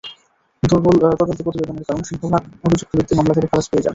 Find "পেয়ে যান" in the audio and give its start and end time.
3.69-3.89